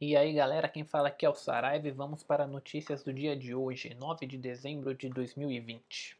[0.00, 3.34] E aí galera, quem fala aqui é o Saraiva e vamos para notícias do dia
[3.34, 6.16] de hoje, 9 de dezembro de 2020.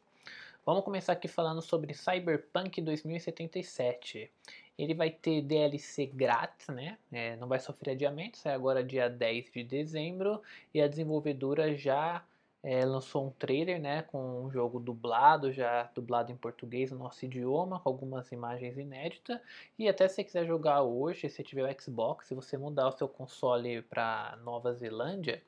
[0.65, 4.29] Vamos começar aqui falando sobre Cyberpunk 2077.
[4.77, 6.97] Ele vai ter DLC grátis, né?
[7.09, 10.41] É, não vai sofrer adiamento, sai agora dia 10 de dezembro
[10.73, 12.21] e a desenvolvedora já
[12.61, 17.25] é, lançou um trailer né, com um jogo dublado, já dublado em português no nosso
[17.25, 19.39] idioma, com algumas imagens inéditas.
[19.77, 22.91] E até se você quiser jogar hoje, se tiver o Xbox, se você mudar o
[22.91, 25.41] seu console para Nova Zelândia,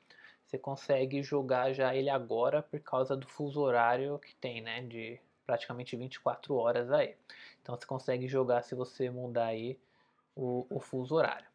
[0.46, 4.82] você consegue jogar já ele agora por causa do fuso horário que tem, né?
[4.82, 7.14] De praticamente 24 horas aí.
[7.62, 9.78] Então você consegue jogar se você mudar aí
[10.34, 11.51] o, o fuso horário.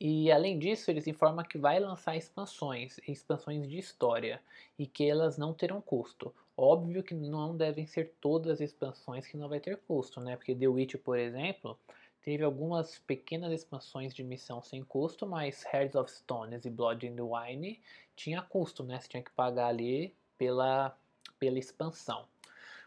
[0.00, 4.42] E além disso, eles informam que vai lançar expansões, expansões de história,
[4.78, 6.34] e que elas não terão custo.
[6.56, 10.36] Óbvio que não devem ser todas as expansões que não vai ter custo, né?
[10.36, 11.78] Porque The Witch, por exemplo,
[12.22, 17.22] teve algumas pequenas expansões de missão sem custo, mas Hearts of Stones e Blood and
[17.24, 17.80] Wine
[18.16, 19.00] tinha custo, né?
[19.00, 20.96] Você tinha que pagar ali pela,
[21.38, 22.26] pela expansão.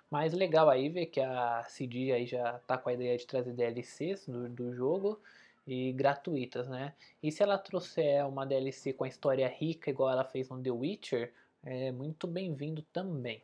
[0.10, 3.54] Mas legal aí ver que a CD aí já tá com a ideia de trazer
[3.54, 5.20] DLCs do, do jogo
[5.68, 6.94] e gratuitas, né?
[7.22, 10.72] E se ela trouxer uma DLC com a história rica, igual ela fez no The
[10.72, 13.44] Witcher, é muito bem-vindo também.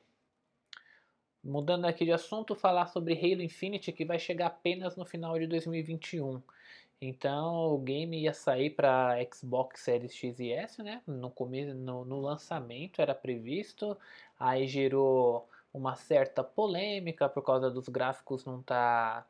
[1.44, 5.45] Mudando aqui de assunto, falar sobre Halo Infinite, que vai chegar apenas no final de
[5.45, 6.41] 2021.
[7.01, 11.01] Então o game ia sair para Xbox Series X e S, né?
[11.05, 13.97] No, começo, no, no lançamento era previsto,
[14.39, 19.25] aí gerou uma certa polêmica por causa dos gráficos não tá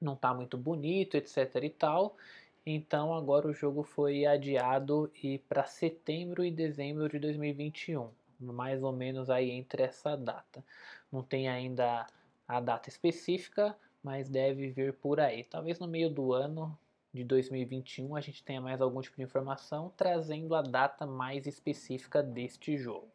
[0.00, 2.16] não tá muito bonito, etc e tal.
[2.64, 8.92] Então agora o jogo foi adiado e para setembro e dezembro de 2021, mais ou
[8.92, 10.64] menos aí entre essa data.
[11.10, 12.06] Não tem ainda
[12.46, 15.44] a data específica, mas deve vir por aí.
[15.44, 16.76] Talvez no meio do ano
[17.12, 22.22] de 2021 a gente tenha mais algum tipo de informação trazendo a data mais específica
[22.22, 23.10] deste jogo.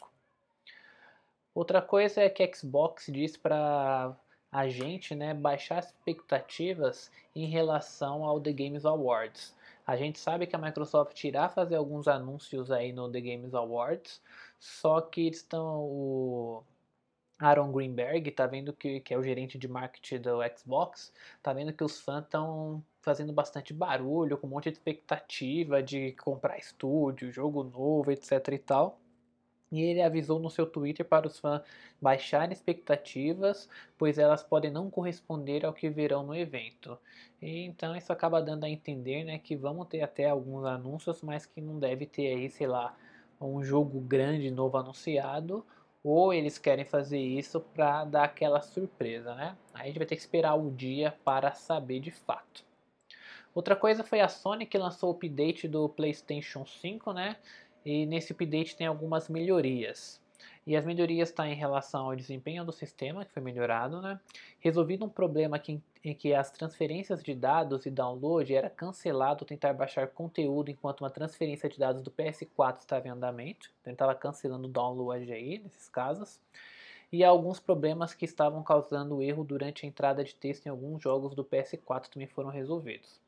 [1.54, 4.14] Outra coisa é que a Xbox diz para
[4.56, 9.54] a gente né, baixar as expectativas em relação ao The Games Awards.
[9.86, 14.22] A gente sabe que a Microsoft irá fazer alguns anúncios aí no The Games Awards,
[14.58, 16.64] só que estão o
[17.38, 21.12] Aaron Greenberg tá vendo que, que é o gerente de marketing do Xbox,
[21.44, 26.14] tá vendo que os fãs estão fazendo bastante barulho, com um monte de expectativa de
[26.14, 29.02] comprar estúdio, jogo novo, etc e tal.
[29.76, 31.62] E ele avisou no seu Twitter para os fãs
[32.02, 36.98] baixarem expectativas, pois elas podem não corresponder ao que verão no evento.
[37.42, 41.46] E, então isso acaba dando a entender né, que vamos ter até alguns anúncios, mas
[41.46, 42.96] que não deve ter aí, sei lá,
[43.40, 45.66] um jogo grande novo anunciado,
[46.02, 49.58] ou eles querem fazer isso para dar aquela surpresa, né?
[49.74, 52.64] Aí a gente vai ter que esperar o dia para saber de fato.
[53.56, 57.38] Outra coisa foi a Sony que lançou o update do PlayStation 5, né?
[57.86, 60.20] E nesse update tem algumas melhorias.
[60.68, 64.20] E as melhorias estão tá em relação ao desempenho do sistema, que foi melhorado, né?
[64.60, 69.74] Resolvido um problema que, em que as transferências de dados e download era cancelado tentar
[69.74, 73.72] baixar conteúdo enquanto uma transferência de dados do PS4 estava em andamento.
[73.82, 76.40] Então estava cancelando o download aí, nesses casos.
[77.12, 81.36] E alguns problemas que estavam causando erro durante a entrada de texto em alguns jogos
[81.36, 83.22] do PS4 também foram resolvidos.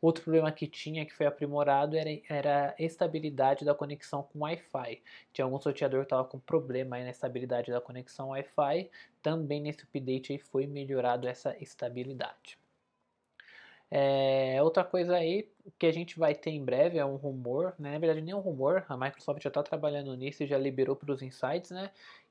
[0.00, 5.02] Outro problema que tinha, que foi aprimorado, era, era a estabilidade da conexão com Wi-Fi.
[5.32, 8.90] Tinha algum sorteador que estava com problema aí na estabilidade da conexão Wi-Fi.
[9.22, 12.58] Também nesse update aí foi melhorado essa estabilidade.
[13.90, 17.92] É, outra coisa aí que a gente vai ter em breve é um rumor, né?
[17.92, 21.12] na verdade nem um rumor, a Microsoft já está trabalhando nisso e já liberou para
[21.12, 21.90] os insights, né?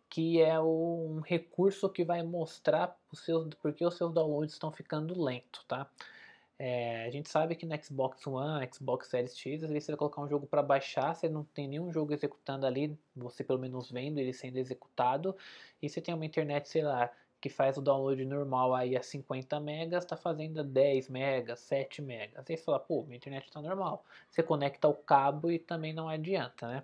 [0.10, 5.22] que é um recurso que vai mostrar os seus, porque os seus downloads estão ficando
[5.22, 5.90] lentos, tá?
[6.62, 9.98] É, a gente sabe que no Xbox One, Xbox Series X, às vezes você vai
[9.98, 13.90] colocar um jogo para baixar, você não tem nenhum jogo executando ali, você pelo menos
[13.90, 15.36] vendo ele sendo executado,
[15.82, 17.10] e você tem uma internet, sei lá,
[17.40, 22.02] que faz o download normal aí a 50 megas, está fazendo a 10 megas, 7
[22.02, 22.38] megas.
[22.50, 24.06] Aí você fala, pô, minha internet está normal.
[24.30, 26.84] Você conecta o cabo e também não adianta, né?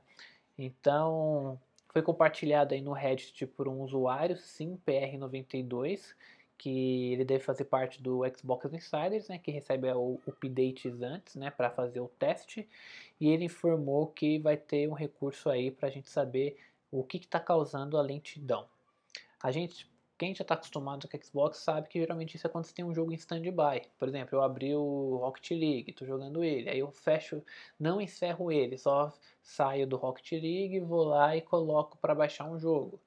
[0.58, 6.16] Então, foi compartilhado aí no Reddit por um usuário, SimPR92,
[6.58, 11.52] que ele deve fazer parte do Xbox Insiders, né, que recebe o updates antes, né,
[11.52, 12.68] para fazer o teste,
[13.20, 16.58] e ele informou que vai ter um recurso aí para a gente saber
[16.92, 18.68] o que está causando a lentidão.
[19.42, 22.74] A gente, quem já está acostumado com Xbox sabe que geralmente isso é quando você
[22.74, 23.84] tem um jogo em standby.
[24.00, 27.44] Por exemplo, eu abri o Rocket League, estou jogando ele, aí eu fecho,
[27.80, 29.14] não encerro ele, só
[29.44, 33.00] saio do Rocket League, vou lá e coloco para baixar um jogo.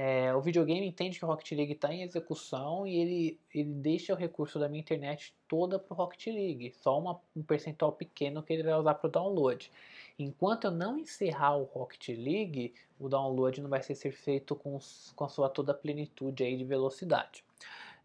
[0.00, 4.12] É, o videogame entende que o Rocket League está em execução e ele, ele deixa
[4.14, 8.40] o recurso da minha internet toda para o Rocket League, só uma, um percentual pequeno
[8.40, 9.72] que ele vai usar para o download.
[10.16, 14.78] Enquanto eu não encerrar o Rocket League, o download não vai ser feito com,
[15.16, 17.42] com a sua toda plenitude aí de velocidade.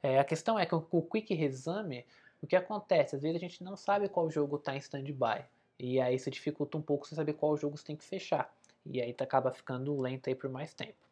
[0.01, 2.07] É, a questão é que com o Quick Resume,
[2.41, 3.15] o que acontece?
[3.15, 5.45] Às vezes a gente não sabe qual jogo está em standby.
[5.77, 8.51] E aí isso dificulta um pouco você saber qual jogo você tem que fechar.
[8.83, 11.03] E aí tá, acaba ficando lento aí por mais tempo.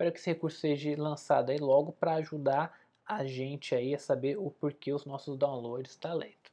[0.00, 2.74] Espero que esse recurso seja lançado aí logo para ajudar
[3.04, 6.50] a gente aí a saber o porquê os nossos downloads tá lento.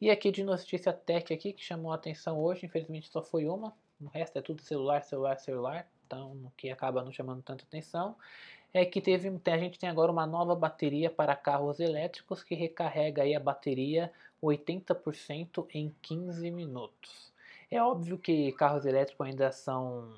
[0.00, 3.76] E aqui de notícia tech aqui que chamou a atenção hoje, infelizmente só foi uma,
[4.00, 8.14] o resto é tudo celular, celular, celular, então que acaba não chamando tanta atenção
[8.72, 13.24] é que teve, a gente tem agora uma nova bateria para carros elétricos que recarrega
[13.24, 17.32] aí a bateria 80% em 15 minutos.
[17.68, 20.14] É óbvio que carros elétricos ainda são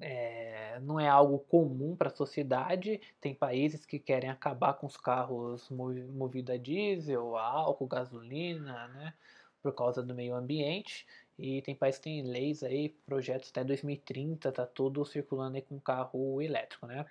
[0.00, 3.00] é, não é algo comum para a sociedade.
[3.20, 9.14] Tem países que querem acabar com os carros movidos a diesel, a álcool, gasolina, né,
[9.62, 11.06] por causa do meio ambiente.
[11.38, 15.80] E tem países que têm leis aí, projetos até 2030, tá tudo circulando aí com
[15.80, 17.06] carro elétrico, né?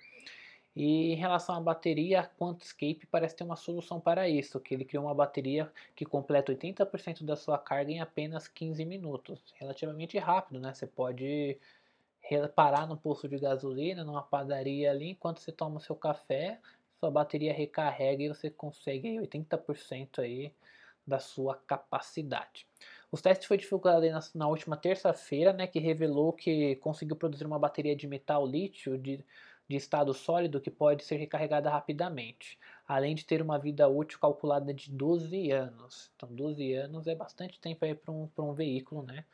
[0.74, 4.84] E em relação à bateria, a QuantScape parece ter uma solução para isso, que ele
[4.84, 9.42] criou uma bateria que completa 80% da sua carga em apenas 15 minutos.
[9.56, 10.72] Relativamente rápido, né?
[10.72, 11.58] Você pode
[12.54, 16.60] parar no posto de gasolina, numa padaria ali, enquanto você toma o seu café,
[16.98, 20.52] sua bateria recarrega e você consegue 80% aí
[21.06, 22.66] da sua capacidade.
[23.10, 27.58] Os testes foi divulgado na, na última terça-feira, né, que revelou que conseguiu produzir uma
[27.58, 29.24] bateria de metal lítio de
[29.70, 32.58] de estado sólido que pode ser recarregada rapidamente,
[32.88, 36.10] além de ter uma vida útil calculada de 12 anos.
[36.16, 39.24] Então, 12 anos é bastante tempo aí para um, um veículo, né?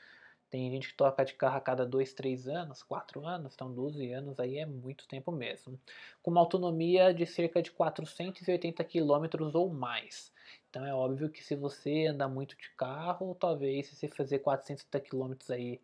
[0.51, 4.13] Tem gente que toca de carro a cada 2, 3 anos, 4 anos, então 12
[4.13, 5.79] anos aí é muito tempo mesmo.
[6.23, 10.33] Com uma autonomia de cerca de 480 km ou mais.
[10.71, 15.01] Então é óbvio que se você anda muito de carro, talvez se você fazer 480
[15.01, 15.81] km aí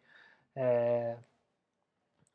[0.54, 1.16] é,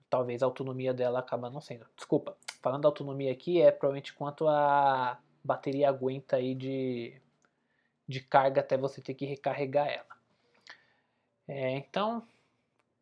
[0.09, 1.85] talvez a autonomia dela acaba não sendo.
[1.95, 7.19] Desculpa, falando da autonomia aqui, é provavelmente quanto a bateria aguenta aí de,
[8.07, 10.17] de carga até você ter que recarregar ela.
[11.47, 12.27] É, então,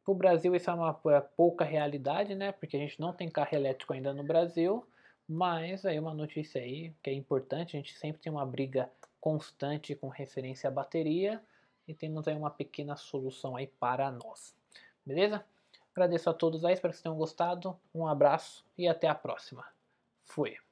[0.03, 2.51] para o Brasil isso é uma é pouca realidade, né?
[2.51, 4.85] Porque a gente não tem carro elétrico ainda no Brasil,
[5.27, 8.89] mas aí uma notícia aí que é importante, a gente sempre tem uma briga
[9.19, 11.41] constante com referência à bateria
[11.87, 14.55] e temos aí uma pequena solução aí para nós.
[15.03, 15.43] Beleza?
[15.91, 17.75] Agradeço a todos aí, espero que vocês tenham gostado.
[17.93, 19.65] Um abraço e até a próxima.
[20.23, 20.64] Fui.